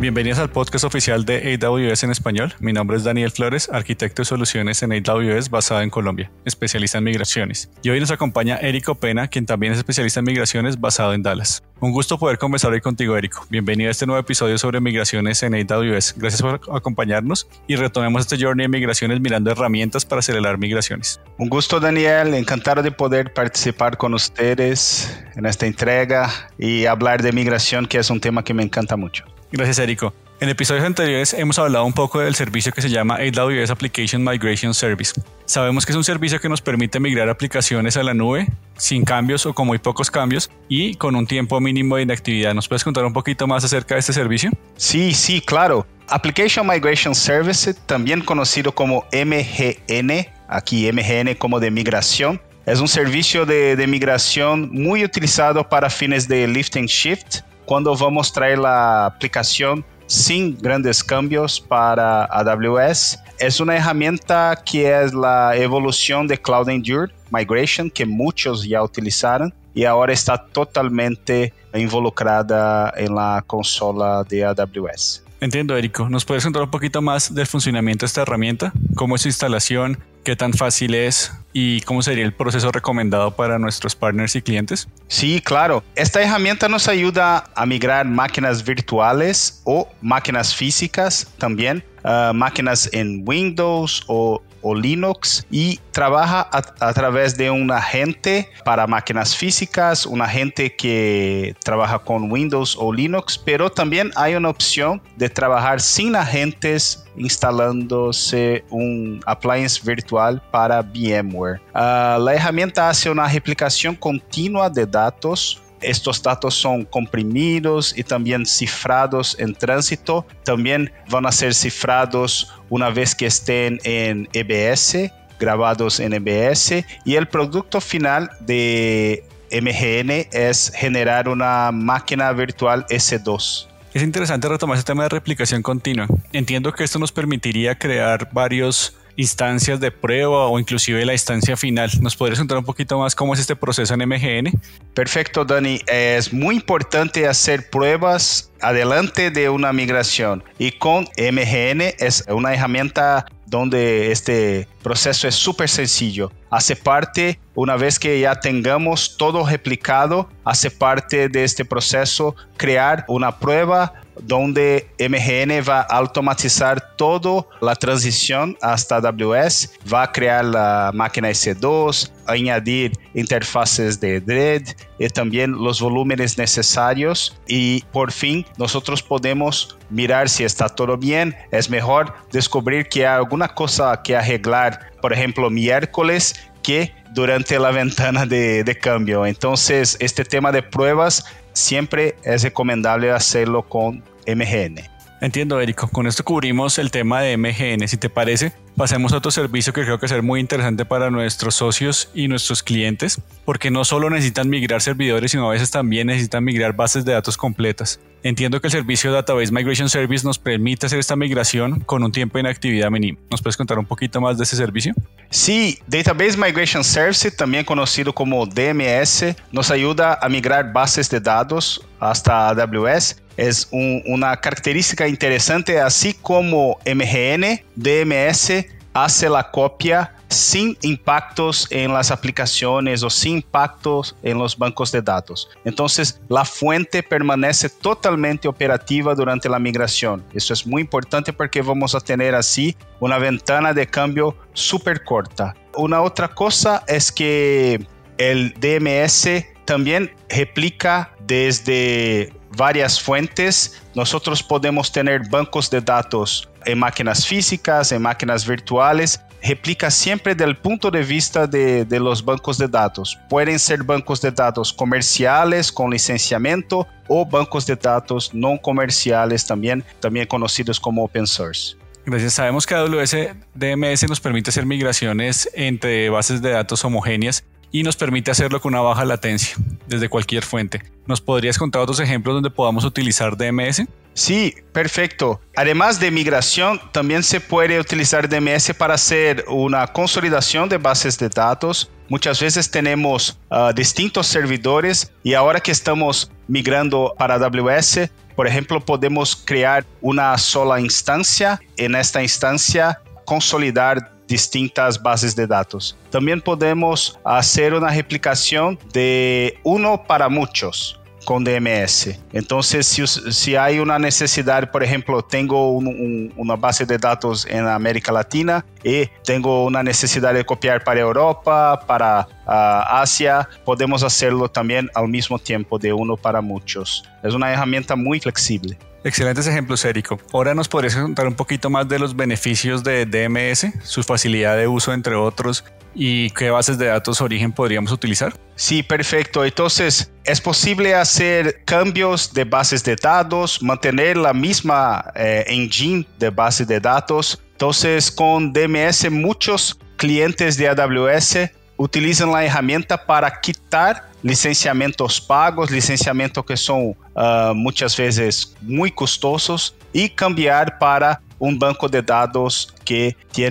Bienvenidos 0.00 0.38
al 0.38 0.48
podcast 0.48 0.86
oficial 0.86 1.26
de 1.26 1.58
AWS 1.62 2.04
en 2.04 2.10
español. 2.10 2.54
Mi 2.58 2.72
nombre 2.72 2.96
es 2.96 3.04
Daniel 3.04 3.30
Flores, 3.30 3.68
arquitecto 3.70 4.22
de 4.22 4.24
soluciones 4.24 4.82
en 4.82 4.94
AWS 4.94 5.50
basado 5.50 5.82
en 5.82 5.90
Colombia, 5.90 6.30
especialista 6.46 6.96
en 6.96 7.04
migraciones. 7.04 7.68
Y 7.82 7.90
hoy 7.90 8.00
nos 8.00 8.10
acompaña 8.10 8.56
Érico 8.56 8.94
Pena, 8.94 9.28
quien 9.28 9.44
también 9.44 9.74
es 9.74 9.78
especialista 9.78 10.20
en 10.20 10.24
migraciones 10.24 10.80
basado 10.80 11.12
en 11.12 11.22
Dallas. 11.22 11.62
Un 11.80 11.92
gusto 11.92 12.18
poder 12.18 12.38
conversar 12.38 12.72
hoy 12.72 12.80
contigo, 12.80 13.14
Érico. 13.14 13.44
Bienvenido 13.50 13.88
a 13.88 13.90
este 13.90 14.06
nuevo 14.06 14.18
episodio 14.18 14.56
sobre 14.56 14.80
migraciones 14.80 15.42
en 15.42 15.54
AWS. 15.54 16.14
Gracias 16.16 16.40
por 16.40 16.62
acompañarnos 16.74 17.46
y 17.68 17.76
retomemos 17.76 18.22
este 18.22 18.42
journey 18.42 18.64
de 18.64 18.68
migraciones 18.70 19.20
mirando 19.20 19.50
herramientas 19.50 20.06
para 20.06 20.20
acelerar 20.20 20.56
migraciones. 20.56 21.20
Un 21.36 21.50
gusto, 21.50 21.78
Daniel. 21.78 22.32
Encantado 22.32 22.82
de 22.82 22.90
poder 22.90 23.34
participar 23.34 23.98
con 23.98 24.14
ustedes 24.14 25.22
en 25.36 25.44
esta 25.44 25.66
entrega 25.66 26.30
y 26.58 26.86
hablar 26.86 27.20
de 27.20 27.32
migración, 27.32 27.84
que 27.84 27.98
es 27.98 28.08
un 28.08 28.18
tema 28.18 28.42
que 28.42 28.54
me 28.54 28.62
encanta 28.62 28.96
mucho. 28.96 29.26
Gracias, 29.52 29.78
Erico. 29.78 30.12
En 30.40 30.48
episodios 30.48 30.84
anteriores 30.84 31.34
hemos 31.34 31.58
hablado 31.58 31.84
un 31.84 31.92
poco 31.92 32.20
del 32.20 32.34
servicio 32.34 32.72
que 32.72 32.80
se 32.80 32.88
llama 32.88 33.16
AWS 33.16 33.68
Application 33.70 34.24
Migration 34.24 34.72
Service. 34.72 35.12
Sabemos 35.44 35.84
que 35.84 35.92
es 35.92 35.96
un 35.96 36.04
servicio 36.04 36.40
que 36.40 36.48
nos 36.48 36.62
permite 36.62 36.98
migrar 36.98 37.28
aplicaciones 37.28 37.98
a 37.98 38.02
la 38.02 38.14
nube 38.14 38.46
sin 38.78 39.04
cambios 39.04 39.44
o 39.44 39.52
con 39.52 39.66
muy 39.66 39.78
pocos 39.78 40.10
cambios 40.10 40.50
y 40.66 40.94
con 40.94 41.14
un 41.14 41.26
tiempo 41.26 41.60
mínimo 41.60 41.96
de 41.96 42.04
inactividad. 42.04 42.54
¿Nos 42.54 42.68
puedes 42.68 42.84
contar 42.84 43.04
un 43.04 43.12
poquito 43.12 43.46
más 43.46 43.64
acerca 43.64 43.96
de 43.96 44.00
este 44.00 44.14
servicio? 44.14 44.50
Sí, 44.76 45.12
sí, 45.12 45.42
claro. 45.42 45.86
Application 46.08 46.66
Migration 46.66 47.14
Service, 47.14 47.74
también 47.74 48.22
conocido 48.22 48.72
como 48.72 49.04
MGN, 49.12 50.26
aquí 50.48 50.90
MGN 50.90 51.34
como 51.34 51.60
de 51.60 51.70
migración, 51.70 52.40
es 52.64 52.80
un 52.80 52.88
servicio 52.88 53.44
de, 53.44 53.76
de 53.76 53.86
migración 53.86 54.70
muy 54.72 55.04
utilizado 55.04 55.68
para 55.68 55.90
fines 55.90 56.28
de 56.28 56.46
lift 56.46 56.76
and 56.76 56.88
shift 56.88 57.40
cuando 57.70 57.94
vamos 57.94 58.30
a 58.30 58.32
traer 58.32 58.58
la 58.58 59.06
aplicación 59.06 59.84
sin 60.08 60.58
grandes 60.58 61.04
cambios 61.04 61.60
para 61.60 62.24
AWS. 62.24 63.16
Es 63.38 63.60
una 63.60 63.76
herramienta 63.76 64.60
que 64.66 64.90
es 64.90 65.14
la 65.14 65.54
evolución 65.54 66.26
de 66.26 66.36
Cloud 66.36 66.68
Endure 66.68 67.12
Migration 67.30 67.88
que 67.88 68.04
muchos 68.04 68.66
ya 68.66 68.82
utilizaron 68.82 69.54
y 69.72 69.84
ahora 69.84 70.12
está 70.12 70.36
totalmente 70.46 71.54
involucrada 71.72 72.92
en 72.96 73.14
la 73.14 73.44
consola 73.46 74.24
de 74.24 74.44
AWS. 74.44 75.22
Entiendo, 75.40 75.74
Érico. 75.76 76.08
¿Nos 76.10 76.26
puedes 76.26 76.44
contar 76.44 76.62
un 76.62 76.70
poquito 76.70 77.00
más 77.00 77.34
del 77.34 77.46
funcionamiento 77.46 78.04
de 78.04 78.08
esta 78.08 78.22
herramienta? 78.22 78.72
¿Cómo 78.94 79.16
es 79.16 79.22
su 79.22 79.28
instalación? 79.28 79.98
¿Qué 80.22 80.36
tan 80.36 80.52
fácil 80.52 80.94
es? 80.94 81.32
¿Y 81.54 81.80
cómo 81.82 82.02
sería 82.02 82.24
el 82.24 82.34
proceso 82.34 82.70
recomendado 82.70 83.34
para 83.34 83.58
nuestros 83.58 83.96
partners 83.96 84.36
y 84.36 84.42
clientes? 84.42 84.86
Sí, 85.08 85.40
claro. 85.40 85.82
Esta 85.94 86.22
herramienta 86.22 86.68
nos 86.68 86.88
ayuda 86.88 87.50
a 87.54 87.64
migrar 87.64 88.06
máquinas 88.06 88.62
virtuales 88.62 89.62
o 89.64 89.88
máquinas 90.02 90.54
físicas 90.54 91.26
también, 91.38 91.82
uh, 92.04 92.34
máquinas 92.34 92.90
en 92.92 93.22
Windows 93.26 94.04
o 94.08 94.42
o 94.62 94.74
Linux 94.74 95.46
y 95.50 95.78
trabaja 95.92 96.48
a, 96.52 96.92
través 96.92 97.36
de 97.36 97.50
un 97.50 97.70
agente 97.70 98.48
para 98.64 98.86
máquinas 98.86 99.36
físicas, 99.36 100.06
un 100.06 100.22
agente 100.22 100.74
que 100.74 101.54
trabaja 101.64 101.98
con 101.98 102.30
Windows 102.30 102.76
o 102.78 102.92
Linux, 102.92 103.38
pero 103.38 103.70
también 103.70 104.10
hay 104.16 104.34
una 104.34 104.48
opción 104.48 105.00
de 105.16 105.28
trabajar 105.28 105.80
sin 105.80 106.16
agentes 106.16 107.04
instalándose 107.16 108.64
un 108.70 109.20
appliance 109.26 109.80
virtual 109.84 110.40
para 110.50 110.80
VMware. 110.82 111.60
Ah, 111.74 112.18
la 112.20 112.34
herramienta 112.34 112.88
hace 112.88 113.10
una 113.10 113.28
replicación 113.28 113.94
continua 113.94 114.70
de 114.70 114.86
datos 114.86 115.60
estos 115.82 116.22
datos 116.22 116.54
son 116.54 116.84
comprimidos 116.84 117.96
y 117.96 118.04
también 118.04 118.46
cifrados 118.46 119.36
en 119.38 119.54
tránsito. 119.54 120.26
También 120.44 120.92
van 121.08 121.26
a 121.26 121.32
ser 121.32 121.54
cifrados 121.54 122.52
una 122.68 122.90
vez 122.90 123.14
que 123.14 123.26
estén 123.26 123.80
en 123.84 124.28
EBS, 124.32 125.10
grabados 125.38 126.00
en 126.00 126.12
EBS. 126.12 126.84
Y 127.04 127.16
el 127.16 127.28
producto 127.28 127.80
final 127.80 128.30
de 128.40 129.24
MGN 129.50 130.28
es 130.32 130.72
generar 130.74 131.28
una 131.28 131.72
máquina 131.72 132.32
virtual 132.32 132.86
S2. 132.88 133.66
Es 133.92 134.02
interesante 134.02 134.48
retomar 134.48 134.76
ese 134.76 134.84
tema 134.84 135.02
de 135.02 135.08
replicación 135.08 135.62
continua. 135.62 136.06
Entiendo 136.32 136.72
que 136.72 136.84
esto 136.84 137.00
nos 137.00 137.10
permitiría 137.10 137.76
crear 137.76 138.28
varios 138.32 138.94
instancias 139.20 139.78
de 139.80 139.90
prueba 139.90 140.48
o 140.48 140.58
inclusive 140.58 141.04
la 141.04 141.12
instancia 141.12 141.56
final. 141.56 141.90
¿Nos 142.00 142.16
podrías 142.16 142.38
contar 142.38 142.58
un 142.58 142.64
poquito 142.64 142.98
más 142.98 143.14
cómo 143.14 143.34
es 143.34 143.40
este 143.40 143.54
proceso 143.54 143.94
en 143.94 144.08
MGN? 144.08 144.60
Perfecto, 144.94 145.44
Dani. 145.44 145.80
Es 145.86 146.32
muy 146.32 146.56
importante 146.56 147.26
hacer 147.26 147.68
pruebas 147.70 148.50
adelante 148.60 149.30
de 149.30 149.48
una 149.48 149.72
migración 149.72 150.42
y 150.58 150.72
con 150.72 151.04
MGN 151.16 151.94
es 151.98 152.24
una 152.28 152.54
herramienta 152.54 153.26
donde 153.46 154.12
este 154.12 154.68
proceso 154.82 155.26
es 155.26 155.34
súper 155.34 155.68
sencillo. 155.68 156.30
Hace 156.50 156.76
parte, 156.76 157.40
una 157.54 157.76
vez 157.76 157.98
que 157.98 158.20
ya 158.20 158.36
tengamos 158.36 159.16
todo 159.16 159.44
replicado, 159.44 160.28
hace 160.44 160.70
parte 160.70 161.28
de 161.28 161.44
este 161.44 161.64
proceso 161.64 162.36
crear 162.56 163.04
una 163.08 163.38
prueba 163.38 163.92
donde 164.22 164.88
MGN 164.98 165.68
va 165.68 165.80
a 165.80 165.96
automatizar 165.96 166.96
toda 166.96 167.46
la 167.60 167.74
transición 167.74 168.56
hasta 168.60 168.96
AWS, 168.96 169.72
va 169.92 170.04
a 170.04 170.12
crear 170.12 170.44
la 170.44 170.90
máquina 170.94 171.30
EC2, 171.30 172.10
añadir 172.26 172.92
interfaces 173.14 174.00
de 174.00 174.20
Dread 174.20 174.62
y 174.98 175.08
también 175.08 175.52
los 175.52 175.80
volúmenes 175.80 176.38
necesarios 176.38 177.36
y 177.46 177.82
por 177.92 178.12
fin 178.12 178.46
nosotros 178.56 179.02
podemos 179.02 179.76
mirar 179.90 180.28
si 180.28 180.44
está 180.44 180.68
todo 180.68 180.96
bien. 180.96 181.34
Es 181.50 181.68
mejor 181.70 182.14
descubrir 182.32 182.88
que 182.88 183.06
hay 183.06 183.16
alguna 183.16 183.48
cosa 183.48 184.00
que 184.02 184.16
arreglar, 184.16 184.90
por 185.00 185.12
ejemplo, 185.12 185.50
miércoles 185.50 186.34
que 186.62 186.92
durante 187.12 187.58
la 187.58 187.70
ventana 187.82 188.26
de, 188.26 188.64
de 188.64 188.78
cambio. 188.78 189.26
Entonces, 189.26 189.96
este 190.00 190.24
tema 190.24 190.52
de 190.52 190.62
pruebas 190.62 191.24
siempre 191.52 192.16
es 192.22 192.42
recomendable 192.42 193.10
hacerlo 193.10 193.62
con 193.62 194.02
MGN. 194.26 194.99
Entiendo, 195.20 195.60
Érico. 195.60 195.88
Con 195.88 196.06
esto 196.06 196.24
cubrimos 196.24 196.78
el 196.78 196.90
tema 196.90 197.20
de 197.20 197.36
MGN. 197.36 197.86
Si 197.88 197.98
te 197.98 198.08
parece, 198.08 198.52
pasemos 198.76 199.12
a 199.12 199.18
otro 199.18 199.30
servicio 199.30 199.74
que 199.74 199.82
creo 199.82 199.98
que 199.98 200.06
es 200.06 200.22
muy 200.22 200.40
interesante 200.40 200.86
para 200.86 201.10
nuestros 201.10 201.54
socios 201.54 202.10
y 202.14 202.26
nuestros 202.26 202.62
clientes, 202.62 203.20
porque 203.44 203.70
no 203.70 203.84
solo 203.84 204.08
necesitan 204.08 204.48
migrar 204.48 204.80
servidores, 204.80 205.32
sino 205.32 205.48
a 205.48 205.52
veces 205.52 205.70
también 205.70 206.06
necesitan 206.06 206.42
migrar 206.42 206.74
bases 206.74 207.04
de 207.04 207.12
datos 207.12 207.36
completas. 207.36 208.00
Entiendo 208.22 208.60
que 208.60 208.68
el 208.68 208.70
servicio 208.70 209.12
Database 209.12 209.52
Migration 209.52 209.88
Service 209.90 210.26
nos 210.26 210.38
permite 210.38 210.86
hacer 210.86 210.98
esta 210.98 211.16
migración 211.16 211.80
con 211.80 212.02
un 212.02 212.12
tiempo 212.12 212.38
de 212.38 212.40
inactividad 212.40 212.90
mínimo. 212.90 213.18
¿Nos 213.30 213.42
puedes 213.42 213.56
contar 213.56 213.78
un 213.78 213.86
poquito 213.86 214.20
más 214.20 214.38
de 214.38 214.44
ese 214.44 214.56
servicio? 214.56 214.94
Sí, 215.28 215.78
Database 215.86 216.36
Migration 216.36 216.84
Service, 216.84 217.30
también 217.30 217.64
conocido 217.64 218.14
como 218.14 218.46
DMS, 218.46 219.36
nos 219.52 219.70
ayuda 219.70 220.18
a 220.20 220.28
migrar 220.28 220.72
bases 220.72 221.10
de 221.10 221.20
datos 221.20 221.86
hasta 221.98 222.48
AWS. 222.48 223.22
Es 223.40 223.68
un, 223.70 224.02
una 224.04 224.36
característica 224.36 225.08
interesante, 225.08 225.80
así 225.80 226.12
como 226.12 226.78
MGN, 226.84 227.62
DMS 227.74 228.66
hace 228.92 229.30
la 229.30 229.50
copia 229.50 230.14
sin 230.28 230.76
impactos 230.82 231.66
en 231.70 231.90
las 231.94 232.10
aplicaciones 232.10 233.02
o 233.02 233.08
sin 233.08 233.36
impactos 233.36 234.14
en 234.22 234.36
los 234.36 234.58
bancos 234.58 234.92
de 234.92 235.00
datos. 235.00 235.48
Entonces, 235.64 236.20
la 236.28 236.44
fuente 236.44 237.02
permanece 237.02 237.70
totalmente 237.70 238.46
operativa 238.46 239.14
durante 239.14 239.48
la 239.48 239.58
migración. 239.58 240.22
Eso 240.34 240.52
es 240.52 240.66
muy 240.66 240.82
importante 240.82 241.32
porque 241.32 241.62
vamos 241.62 241.94
a 241.94 242.00
tener 242.00 242.34
así 242.34 242.76
una 243.00 243.16
ventana 243.16 243.72
de 243.72 243.86
cambio 243.86 244.36
súper 244.52 245.02
corta. 245.02 245.54
Una 245.76 246.02
otra 246.02 246.28
cosa 246.28 246.84
es 246.88 247.10
que 247.10 247.86
el 248.18 248.52
DMS 248.60 249.46
también 249.64 250.14
replica 250.28 251.10
desde 251.26 252.34
varias 252.56 253.00
fuentes. 253.00 253.80
Nosotros 253.94 254.42
podemos 254.42 254.90
tener 254.92 255.28
bancos 255.28 255.70
de 255.70 255.80
datos 255.80 256.48
en 256.66 256.78
máquinas 256.78 257.26
físicas, 257.26 257.92
en 257.92 258.02
máquinas 258.02 258.46
virtuales. 258.46 259.20
Replica 259.42 259.90
siempre 259.90 260.34
del 260.34 260.56
punto 260.56 260.90
de 260.90 261.02
vista 261.02 261.46
de, 261.46 261.86
los 261.98 262.24
bancos 262.24 262.58
de 262.58 262.68
datos. 262.68 263.18
Pueden 263.28 263.58
ser 263.58 263.82
bancos 263.82 264.20
de 264.20 264.30
datos 264.30 264.72
comerciales 264.72 265.72
con 265.72 265.90
licenciamiento 265.90 266.86
o 267.08 267.24
bancos 267.24 267.66
de 267.66 267.76
datos 267.76 268.34
no 268.34 268.58
comerciales 268.60 269.46
también, 269.46 269.82
también 270.00 270.26
conocidos 270.26 270.78
como 270.78 271.04
open 271.04 271.26
source. 271.26 271.76
Gracias. 272.04 272.34
Sabemos 272.34 272.66
que 272.66 272.74
AWS 272.74 273.16
DMS 273.54 274.08
nos 274.08 274.20
permite 274.20 274.50
hacer 274.50 274.66
migraciones 274.66 275.48
entre 275.54 276.10
bases 276.10 276.42
de 276.42 276.50
datos 276.50 276.84
homogéneas 276.84 277.44
y 277.72 277.82
nos 277.82 277.96
permite 277.96 278.30
hacerlo 278.30 278.60
con 278.60 278.74
una 278.74 278.82
baja 278.82 279.04
latencia 279.04 279.56
desde 279.86 280.08
cualquier 280.08 280.44
fuente. 280.44 280.82
¿Nos 281.06 281.20
podrías 281.20 281.58
contar 281.58 281.82
otros 281.82 282.00
ejemplos 282.00 282.34
donde 282.34 282.50
podamos 282.50 282.84
utilizar 282.84 283.36
DMS? 283.36 283.82
Sí, 284.14 284.54
perfecto. 284.72 285.40
Además 285.56 286.00
de 286.00 286.10
migración, 286.10 286.80
también 286.92 287.22
se 287.22 287.40
puede 287.40 287.78
utilizar 287.78 288.28
DMS 288.28 288.74
para 288.74 288.94
hacer 288.94 289.44
una 289.48 289.86
consolidación 289.86 290.68
de 290.68 290.78
bases 290.78 291.18
de 291.18 291.28
datos. 291.28 291.90
Muchas 292.08 292.40
veces 292.40 292.70
tenemos 292.70 293.38
uh, 293.50 293.72
distintos 293.72 294.26
servidores 294.26 295.12
y 295.22 295.34
ahora 295.34 295.60
que 295.60 295.70
estamos 295.70 296.30
migrando 296.48 297.14
para 297.16 297.36
AWS, 297.36 298.10
por 298.34 298.46
ejemplo, 298.46 298.80
podemos 298.80 299.36
crear 299.36 299.84
una 300.00 300.36
sola 300.38 300.80
instancia. 300.80 301.60
En 301.76 301.94
esta 301.94 302.22
instancia, 302.22 303.00
consolidar 303.26 304.12
distintas 304.30 305.02
bases 305.02 305.34
de 305.34 305.46
datos. 305.46 305.96
También 306.08 306.40
podemos 306.40 307.18
hacer 307.24 307.74
una 307.74 307.90
replicación 307.90 308.78
de 308.92 309.58
uno 309.64 310.04
para 310.06 310.28
muchos 310.28 311.00
con 311.24 311.44
DMS. 311.44 312.18
Entonces, 312.32 312.86
si, 312.86 313.06
si 313.06 313.56
hay 313.56 313.78
una 313.78 313.98
necesidad, 313.98 314.70
por 314.70 314.82
ejemplo, 314.82 315.20
tengo 315.22 315.72
un, 315.72 315.86
un, 315.88 316.32
una 316.36 316.56
base 316.56 316.86
de 316.86 316.96
datos 316.96 317.46
en 317.46 317.66
América 317.66 318.12
Latina 318.12 318.64
y 318.82 319.06
tengo 319.24 319.66
una 319.66 319.82
necesidad 319.82 320.32
de 320.32 320.44
copiar 320.44 320.82
para 320.82 321.00
Europa, 321.00 321.84
para 321.86 322.26
uh, 322.46 323.02
Asia, 323.02 323.48
podemos 323.64 324.02
hacerlo 324.02 324.48
también 324.48 324.88
al 324.94 325.08
mismo 325.08 325.38
tiempo 325.38 325.78
de 325.78 325.92
uno 325.92 326.16
para 326.16 326.40
muchos. 326.40 327.04
Es 327.22 327.34
una 327.34 327.52
herramienta 327.52 327.96
muy 327.96 328.20
flexible. 328.20 328.78
Excelentes 329.02 329.46
ejemplos, 329.46 329.84
Érico. 329.84 330.18
Ahora 330.32 330.54
nos 330.54 330.68
podrías 330.68 330.94
contar 330.94 331.26
un 331.26 331.34
poquito 331.34 331.70
más 331.70 331.88
de 331.88 331.98
los 331.98 332.14
beneficios 332.14 332.84
de 332.84 333.06
DMS, 333.06 333.72
su 333.82 334.02
facilidad 334.02 334.56
de 334.56 334.68
uso, 334.68 334.92
entre 334.92 335.14
otros, 335.14 335.64
y 335.94 336.30
qué 336.30 336.50
bases 336.50 336.76
de 336.76 336.86
datos 336.86 337.20
origen 337.20 337.50
podríamos 337.52 337.92
utilizar. 337.92 338.34
Sí, 338.56 338.82
perfecto. 338.82 339.44
Entonces, 339.44 340.12
es 340.24 340.40
posible 340.40 340.94
hacer 340.94 341.64
cambios 341.64 342.32
de 342.34 342.44
bases 342.44 342.84
de 342.84 342.96
datos, 342.96 343.62
mantener 343.62 344.18
la 344.18 344.34
misma 344.34 345.10
eh, 345.14 345.44
engine 345.46 346.06
de 346.18 346.28
base 346.28 346.66
de 346.66 346.78
datos. 346.78 347.42
Entonces, 347.52 348.10
con 348.10 348.52
DMS, 348.52 349.10
muchos 349.10 349.78
clientes 349.96 350.56
de 350.58 350.68
AWS 350.68 351.50
utilizam 351.80 352.34
a 352.34 352.40
ferramenta 352.40 352.98
para 352.98 353.30
quitar 353.30 354.10
licenciamentos 354.22 355.18
pagos, 355.18 355.70
licenciamentos 355.70 356.44
que 356.44 356.54
são 356.54 356.90
uh, 356.90 357.54
muitas 357.54 357.94
vezes 357.94 358.54
muito 358.60 358.94
custosos 358.96 359.74
e 359.94 360.06
cambiar 360.06 360.78
para 360.78 361.18
um 361.40 361.56
banco 361.56 361.88
de 361.88 362.02
dados 362.02 362.68
que 362.84 363.16
tem 363.32 363.50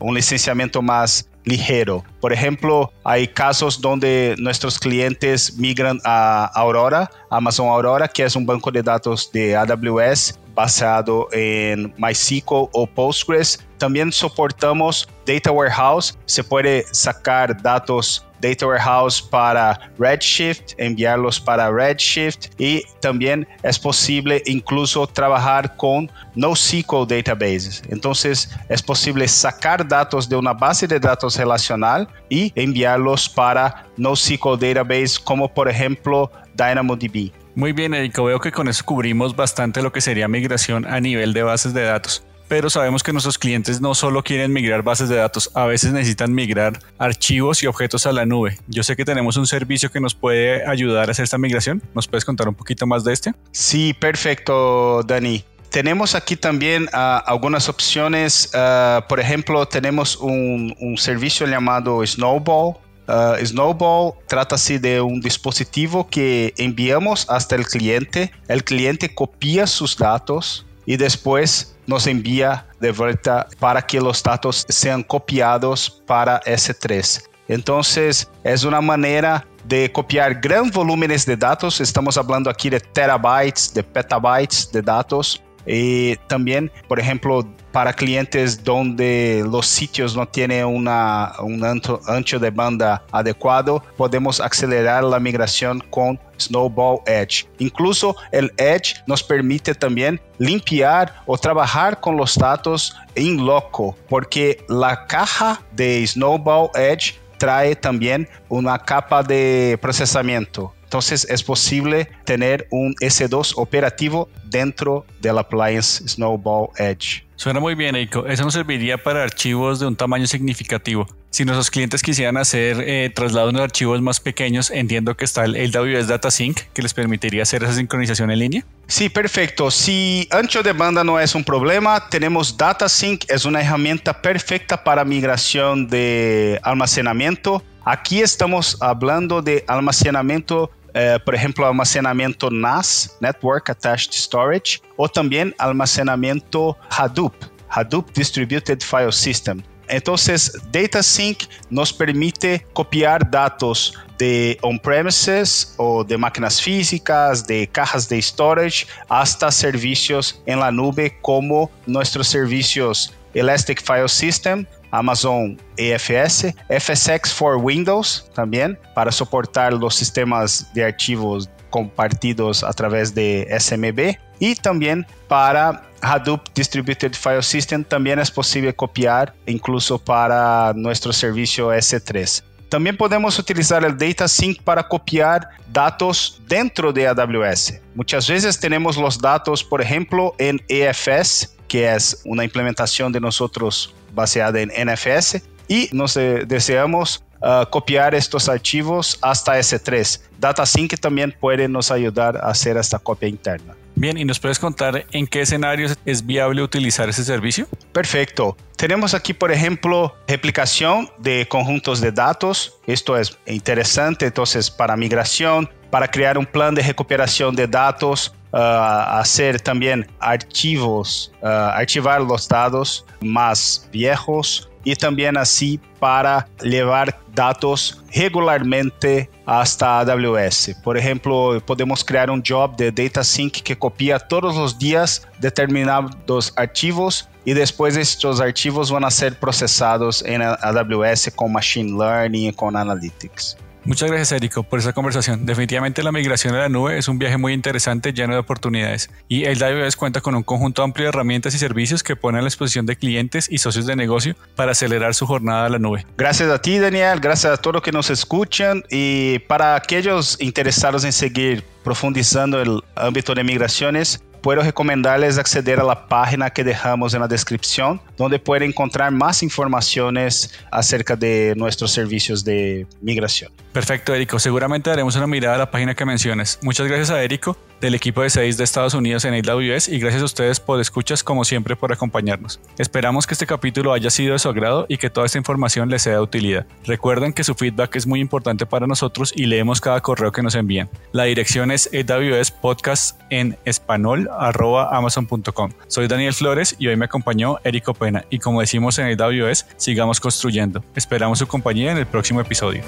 um 0.00 0.14
licenciamento 0.14 0.80
mais 0.80 1.28
ligero. 1.44 2.04
Por 2.20 2.32
ejemplo, 2.32 2.92
hay 3.04 3.26
casos 3.26 3.76
donde 3.76 4.36
nuestros 4.38 4.78
clientes 4.78 5.56
migran 5.56 5.98
a 6.04 6.52
Aurora, 6.54 7.10
Amazon 7.28 7.66
Aurora, 7.66 8.06
que 8.06 8.22
es 8.22 8.36
un 8.36 8.46
banco 8.46 8.70
de 8.70 8.82
datos 8.82 9.32
de 9.32 9.56
AWS 9.56 10.38
basado 10.54 11.28
en 11.32 11.92
MySQL 11.98 12.68
o 12.72 12.86
Postgres. 12.86 13.58
También 13.78 14.12
soportamos 14.12 15.08
Data 15.26 15.50
Warehouse. 15.50 16.18
Se 16.26 16.42
puede 16.42 16.84
sacar 16.92 17.60
datos 17.62 18.24
Data 18.40 18.66
Warehouse 18.66 19.20
para 19.20 19.90
Redshift, 19.98 20.74
enviarlos 20.78 21.40
para 21.40 21.70
Redshift 21.70 22.48
y 22.58 22.82
también 23.00 23.46
es 23.62 23.78
posible 23.78 24.42
incluso 24.46 25.06
trabajar 25.06 25.76
con 25.76 26.10
NoSQL 26.34 27.06
databases. 27.06 27.82
Entonces 27.88 28.50
es 28.68 28.82
posible 28.82 29.26
sacar 29.26 29.86
datos 29.86 30.28
de 30.28 30.36
una 30.36 30.52
base 30.52 30.86
de 30.86 31.00
datos 31.00 31.36
relacional 31.36 32.08
y 32.28 32.52
enviarlos 32.54 33.28
para 33.28 33.84
NoSQL 33.96 34.58
database 34.58 35.16
como 35.22 35.52
por 35.52 35.68
ejemplo 35.68 36.30
DynamoDB. 36.54 37.32
Muy 37.54 37.72
bien, 37.72 37.92
Erika, 37.92 38.22
veo 38.22 38.38
que 38.38 38.52
con 38.52 38.68
eso 38.68 38.84
cubrimos 38.84 39.34
bastante 39.34 39.82
lo 39.82 39.90
que 39.90 40.00
sería 40.00 40.28
migración 40.28 40.86
a 40.86 41.00
nivel 41.00 41.32
de 41.32 41.42
bases 41.42 41.74
de 41.74 41.82
datos 41.82 42.22
pero 42.48 42.70
sabemos 42.70 43.02
que 43.02 43.12
nuestros 43.12 43.38
clientes 43.38 43.80
no 43.80 43.94
solo 43.94 44.24
quieren 44.24 44.52
migrar 44.52 44.82
bases 44.82 45.08
de 45.08 45.16
datos, 45.16 45.50
a 45.54 45.66
veces 45.66 45.92
necesitan 45.92 46.34
migrar 46.34 46.80
archivos 46.98 47.62
y 47.62 47.66
objetos 47.66 48.06
a 48.06 48.12
la 48.12 48.24
nube. 48.24 48.58
Yo 48.66 48.82
sé 48.82 48.96
que 48.96 49.04
tenemos 49.04 49.36
un 49.36 49.46
servicio 49.46 49.90
que 49.90 50.00
nos 50.00 50.14
puede 50.14 50.66
ayudar 50.66 51.08
a 51.08 51.12
hacer 51.12 51.24
esta 51.24 51.38
migración. 51.38 51.82
¿Nos 51.94 52.08
puedes 52.08 52.24
contar 52.24 52.48
un 52.48 52.54
poquito 52.54 52.86
más 52.86 53.04
de 53.04 53.12
este? 53.12 53.34
Sí, 53.52 53.92
perfecto, 53.92 55.02
Dani. 55.02 55.44
Tenemos 55.70 56.14
aquí 56.14 56.34
también 56.34 56.84
uh, 56.84 57.20
algunas 57.26 57.68
opciones. 57.68 58.50
Uh, 58.54 59.06
por 59.06 59.20
ejemplo, 59.20 59.66
tenemos 59.66 60.16
un, 60.16 60.74
un 60.80 60.96
servicio 60.96 61.46
llamado 61.46 62.04
Snowball. 62.06 62.76
Uh, 63.06 63.44
Snowball 63.44 64.14
trata-se 64.26 64.78
de 64.78 65.00
um 65.00 65.20
dispositivo 65.20 66.08
que 66.08 66.54
enviamos 66.56 67.26
hasta 67.28 67.54
el 67.56 67.66
cliente. 67.66 68.32
El 68.48 68.64
cliente 68.64 69.14
copia 69.14 69.66
sus 69.66 69.96
datos 69.96 70.66
y 70.88 70.96
después 70.96 71.76
nos 71.86 72.06
envía 72.06 72.66
de 72.80 72.92
vuelta 72.92 73.46
para 73.60 73.82
que 73.82 74.00
los 74.00 74.22
datos 74.22 74.64
sean 74.70 75.02
copiados 75.02 76.02
para 76.06 76.40
S3. 76.44 77.22
Entonces, 77.46 78.26
es 78.42 78.64
una 78.64 78.80
manera 78.80 79.46
de 79.66 79.92
copiar 79.92 80.40
grandes 80.40 80.72
volúmenes 80.72 81.26
de 81.26 81.36
datos. 81.36 81.82
Estamos 81.82 82.16
hablando 82.16 82.48
aquí 82.48 82.70
de 82.70 82.80
terabytes, 82.80 83.74
de 83.74 83.82
petabytes 83.82 84.72
de 84.72 84.80
datos. 84.80 85.42
Y 85.68 86.16
también, 86.26 86.72
por 86.88 86.98
ejemplo, 86.98 87.46
para 87.72 87.92
clientes 87.92 88.64
donde 88.64 89.44
los 89.48 89.66
sitios 89.66 90.16
no 90.16 90.26
tienen 90.26 90.64
una, 90.64 91.34
un 91.40 91.62
ancho 92.08 92.38
de 92.38 92.50
banda 92.50 93.04
adecuado, 93.12 93.84
podemos 93.96 94.40
acelerar 94.40 95.04
la 95.04 95.20
migración 95.20 95.84
con 95.90 96.18
Snowball 96.40 97.00
Edge. 97.06 97.46
Incluso 97.58 98.16
el 98.32 98.50
Edge 98.56 98.94
nos 99.06 99.22
permite 99.22 99.74
también 99.74 100.20
limpiar 100.38 101.14
o 101.26 101.36
trabajar 101.36 102.00
con 102.00 102.16
los 102.16 102.36
datos 102.36 102.96
en 103.14 103.44
loco, 103.44 103.94
porque 104.08 104.64
la 104.68 105.06
caja 105.06 105.60
de 105.72 106.06
Snowball 106.06 106.70
Edge 106.74 107.14
trae 107.38 107.76
también 107.76 108.28
una 108.48 108.78
capa 108.78 109.22
de 109.22 109.78
procesamiento. 109.80 110.74
Entonces 110.88 111.26
es 111.28 111.42
posible 111.42 112.08
tener 112.24 112.66
un 112.70 112.94
S2 112.94 113.52
operativo 113.56 114.30
dentro 114.44 115.04
del 115.20 115.36
appliance 115.36 116.08
Snowball 116.08 116.70
Edge. 116.78 117.27
Suena 117.38 117.60
muy 117.60 117.76
bien, 117.76 117.94
Eiko. 117.94 118.26
Eso 118.26 118.42
nos 118.42 118.54
serviría 118.54 118.98
para 118.98 119.22
archivos 119.22 119.78
de 119.78 119.86
un 119.86 119.94
tamaño 119.94 120.26
significativo. 120.26 121.06
Si 121.30 121.44
nuestros 121.44 121.70
clientes 121.70 122.02
quisieran 122.02 122.36
hacer 122.36 122.82
eh, 122.84 123.12
traslados 123.14 123.54
de 123.54 123.62
archivos 123.62 124.02
más 124.02 124.18
pequeños, 124.18 124.72
entiendo 124.72 125.16
que 125.16 125.24
está 125.24 125.44
el 125.44 125.54
AWS 125.54 126.08
Data 126.08 126.32
Sync 126.32 126.62
que 126.74 126.82
les 126.82 126.92
permitiría 126.94 127.44
hacer 127.44 127.62
esa 127.62 127.74
sincronización 127.74 128.32
en 128.32 128.40
línea. 128.40 128.64
Sí, 128.88 129.08
perfecto. 129.08 129.70
Si 129.70 130.26
ancho 130.32 130.64
de 130.64 130.72
banda 130.72 131.04
no 131.04 131.20
es 131.20 131.36
un 131.36 131.44
problema, 131.44 132.08
tenemos 132.08 132.56
DataSync, 132.56 133.24
es 133.28 133.44
una 133.44 133.62
herramienta 133.62 134.20
perfecta 134.20 134.82
para 134.82 135.04
migración 135.04 135.86
de 135.86 136.58
almacenamiento. 136.64 137.62
Aquí 137.84 138.18
estamos 138.20 138.76
hablando 138.80 139.42
de 139.42 139.64
almacenamiento 139.68 140.72
eh, 140.94 141.18
por 141.24 141.34
ejemplo, 141.34 141.66
almacenamiento 141.66 142.50
NAS, 142.50 143.16
Network 143.20 143.70
Attached 143.70 144.12
Storage, 144.12 144.80
o 144.96 145.08
también 145.08 145.54
almacenamiento 145.58 146.76
Hadoop, 146.90 147.34
Hadoop 147.68 148.10
Distributed 148.12 148.80
File 148.80 149.12
System. 149.12 149.62
Entonces, 149.88 150.52
DataSync 150.70 151.44
nos 151.70 151.92
permite 151.92 152.66
copiar 152.74 153.28
datos 153.30 153.94
de 154.18 154.58
on-premises 154.62 155.74
o 155.78 156.04
de 156.04 156.18
máquinas 156.18 156.60
físicas, 156.60 157.46
de 157.46 157.66
cajas 157.66 158.08
de 158.08 158.20
storage, 158.20 158.86
hasta 159.08 159.50
servicios 159.50 160.42
en 160.46 160.60
la 160.60 160.70
nube 160.70 161.16
como 161.22 161.70
nuestros 161.86 162.28
servicios 162.28 163.14
Elastic 163.34 163.82
File 163.82 164.08
System, 164.08 164.66
Amazon 164.90 165.60
EFS, 165.76 166.54
FSX 166.68 167.32
for 167.32 167.56
Windows 167.56 168.30
también 168.34 168.78
para 168.94 169.12
soportar 169.12 169.72
los 169.72 169.94
sistemas 169.94 170.72
de 170.74 170.84
archivos 170.84 171.48
compartidos 171.70 172.64
a 172.64 172.72
través 172.72 173.14
de 173.14 173.46
SMB 173.58 174.16
y 174.40 174.54
también 174.54 175.06
para 175.28 175.82
Hadoop 176.00 176.40
Distributed 176.54 177.12
File 177.12 177.42
System 177.42 177.84
también 177.84 178.18
es 178.18 178.30
posible 178.30 178.74
copiar 178.74 179.34
incluso 179.46 179.98
para 179.98 180.72
nuestro 180.74 181.12
servicio 181.12 181.72
S3. 181.72 182.42
También 182.68 182.96
podemos 182.96 183.38
utilizar 183.38 183.82
el 183.84 183.96
Data 183.96 184.28
Sync 184.28 184.62
para 184.62 184.86
copiar 184.86 185.48
datos 185.72 186.42
dentro 186.46 186.92
de 186.92 187.08
AWS. 187.08 187.80
Muchas 187.94 188.28
veces 188.28 188.60
tenemos 188.60 188.98
los 188.98 189.18
datos, 189.18 189.64
por 189.64 189.80
ejemplo, 189.80 190.34
en 190.38 190.60
EFS, 190.68 191.56
que 191.66 191.90
es 191.90 192.20
una 192.26 192.44
implementación 192.44 193.10
de 193.10 193.20
nosotros 193.20 193.94
basada 194.12 194.60
en 194.60 194.70
NFS, 194.70 195.42
y 195.68 195.88
nos 195.92 196.14
deseamos 196.14 197.22
uh, 197.40 197.68
copiar 197.70 198.14
estos 198.14 198.48
archivos 198.48 199.18
hasta 199.22 199.58
S3. 199.58 200.20
DataSync 200.38 200.98
también 200.98 201.34
puede 201.38 201.68
nos 201.68 201.90
ayudar 201.90 202.36
a 202.36 202.50
hacer 202.50 202.76
esta 202.76 202.98
copia 202.98 203.28
interna. 203.28 203.74
Bien, 203.94 204.16
¿y 204.16 204.24
nos 204.24 204.38
puedes 204.38 204.60
contar 204.60 205.06
en 205.10 205.26
qué 205.26 205.40
escenarios 205.40 205.98
es 206.04 206.24
viable 206.24 206.62
utilizar 206.62 207.08
ese 207.08 207.24
servicio? 207.24 207.66
Perfecto. 207.92 208.56
Tenemos 208.76 209.12
aquí, 209.12 209.34
por 209.34 209.50
ejemplo, 209.50 210.14
replicación 210.28 211.10
de 211.18 211.48
conjuntos 211.48 212.00
de 212.00 212.12
datos. 212.12 212.78
Esto 212.86 213.16
es 213.16 213.36
interesante, 213.46 214.26
entonces, 214.26 214.70
para 214.70 214.96
migración, 214.96 215.68
para 215.90 216.08
crear 216.08 216.38
un 216.38 216.46
plan 216.46 216.76
de 216.76 216.82
recuperación 216.82 217.56
de 217.56 217.66
datos, 217.66 218.32
uh, 218.52 218.56
hacer 218.56 219.60
también 219.60 220.06
archivos, 220.20 221.32
uh, 221.42 221.46
archivar 221.46 222.20
los 222.22 222.48
datos 222.48 223.04
más 223.20 223.88
viejos 223.92 224.68
y 224.84 224.94
también 224.96 225.36
así 225.36 225.80
para 225.98 226.48
llevar 226.62 227.18
datos 227.34 228.02
regularmente 228.14 229.28
hasta 229.44 230.00
AWS. 230.00 230.76
Por 230.82 230.96
ejemplo, 230.96 231.62
podemos 231.66 232.04
crear 232.04 232.30
un 232.30 232.42
job 232.46 232.76
de 232.76 232.90
Data 232.90 233.22
Sync 233.22 233.58
que 233.62 233.76
copia 233.76 234.18
todos 234.18 234.56
los 234.56 234.78
días 234.78 235.26
determinados 235.40 236.52
archivos 236.56 237.28
y 237.44 237.52
después 237.52 237.96
estos 237.96 238.40
archivos 238.40 238.90
van 238.90 239.04
a 239.04 239.10
ser 239.10 239.38
procesados 239.38 240.22
en 240.24 240.42
AWS 240.42 241.30
con 241.34 241.52
Machine 241.52 241.98
Learning 241.98 242.48
y 242.48 242.52
con 242.52 242.76
Analytics. 242.76 243.56
Muchas 243.88 244.10
gracias, 244.10 244.32
Érico, 244.32 244.64
por 244.64 244.80
esa 244.80 244.92
conversación. 244.92 245.46
Definitivamente 245.46 246.02
la 246.02 246.12
migración 246.12 246.54
a 246.54 246.58
la 246.58 246.68
nube 246.68 246.98
es 246.98 247.08
un 247.08 247.18
viaje 247.18 247.38
muy 247.38 247.54
interesante, 247.54 248.12
lleno 248.12 248.34
de 248.34 248.40
oportunidades. 248.40 249.08
Y 249.28 249.44
el 249.44 249.62
AWS 249.62 249.96
cuenta 249.96 250.20
con 250.20 250.34
un 250.34 250.42
conjunto 250.42 250.82
amplio 250.82 251.06
de 251.06 251.08
herramientas 251.08 251.54
y 251.54 251.58
servicios 251.58 252.02
que 252.02 252.14
ponen 252.14 252.40
a 252.40 252.42
la 252.42 252.48
exposición 252.48 252.84
de 252.84 252.96
clientes 252.96 253.48
y 253.50 253.56
socios 253.56 253.86
de 253.86 253.96
negocio 253.96 254.36
para 254.56 254.72
acelerar 254.72 255.14
su 255.14 255.24
jornada 255.24 255.64
a 255.64 255.68
la 255.70 255.78
nube. 255.78 256.04
Gracias 256.18 256.50
a 256.50 256.60
ti, 256.60 256.78
Daniel. 256.78 257.18
Gracias 257.18 257.50
a 257.50 257.56
todos 257.56 257.76
los 257.76 257.82
que 257.82 257.90
nos 257.90 258.10
escuchan. 258.10 258.84
Y 258.90 259.38
para 259.38 259.74
aquellos 259.74 260.36
interesados 260.38 261.04
en 261.04 261.12
seguir 261.12 261.64
profundizando 261.82 262.60
el 262.60 262.82
ámbito 262.94 263.34
de 263.34 263.42
migraciones, 263.42 264.22
puedo 264.40 264.62
recomendarles 264.62 265.38
acceder 265.38 265.80
a 265.80 265.84
la 265.84 266.06
página 266.08 266.50
que 266.50 266.64
dejamos 266.64 267.14
en 267.14 267.20
la 267.20 267.28
descripción, 267.28 268.00
donde 268.16 268.38
pueden 268.38 268.70
encontrar 268.70 269.10
más 269.10 269.42
informaciones 269.42 270.52
acerca 270.70 271.16
de 271.16 271.54
nuestros 271.56 271.92
servicios 271.92 272.44
de 272.44 272.86
migración. 273.00 273.52
Perfecto, 273.72 274.14
Érico. 274.14 274.38
Seguramente 274.38 274.90
daremos 274.90 275.14
una 275.16 275.26
mirada 275.26 275.54
a 275.56 275.58
la 275.58 275.70
página 275.70 275.94
que 275.94 276.04
mencionas. 276.04 276.58
Muchas 276.62 276.88
gracias 276.88 277.10
a 277.10 277.22
Érico 277.22 277.56
del 277.80 277.94
equipo 277.94 278.22
de 278.22 278.30
6 278.30 278.56
de 278.56 278.64
Estados 278.64 278.94
Unidos 278.94 279.24
en 279.24 279.34
AWS 279.34 279.88
y 279.88 279.98
gracias 280.00 280.22
a 280.22 280.24
ustedes 280.24 280.58
por 280.58 280.80
escuchas 280.80 281.22
como 281.22 281.44
siempre 281.44 281.76
por 281.76 281.92
acompañarnos. 281.92 282.60
Esperamos 282.76 283.26
que 283.26 283.34
este 283.34 283.46
capítulo 283.46 283.92
haya 283.92 284.10
sido 284.10 284.32
de 284.32 284.38
su 284.38 284.48
agrado 284.48 284.86
y 284.88 284.96
que 284.98 285.10
toda 285.10 285.26
esta 285.26 285.38
información 285.38 285.88
les 285.88 286.02
sea 286.02 286.14
de 286.14 286.20
utilidad. 286.20 286.66
Recuerden 286.84 287.32
que 287.32 287.44
su 287.44 287.54
feedback 287.54 287.94
es 287.96 288.06
muy 288.06 288.20
importante 288.20 288.66
para 288.66 288.86
nosotros 288.86 289.32
y 289.36 289.46
leemos 289.46 289.80
cada 289.80 290.00
correo 290.00 290.32
que 290.32 290.42
nos 290.42 290.54
envían. 290.54 290.88
La 291.12 291.24
dirección 291.24 291.70
es 291.70 291.88
AWS 291.92 292.50
Podcast 292.50 293.20
en 293.30 293.56
español 293.64 294.27
amazon.com. 294.28 295.72
Soy 295.86 296.08
Daniel 296.08 296.34
Flores 296.34 296.76
y 296.78 296.88
hoy 296.88 296.96
me 296.96 297.06
acompañó 297.06 297.58
Erico 297.64 297.94
Pena 297.94 298.24
y 298.30 298.38
como 298.38 298.60
decimos 298.60 298.98
en 298.98 299.20
AWS, 299.20 299.66
sigamos 299.76 300.20
construyendo. 300.20 300.82
Esperamos 300.94 301.38
su 301.38 301.46
compañía 301.46 301.92
en 301.92 301.98
el 301.98 302.06
próximo 302.06 302.40
episodio. 302.40 302.82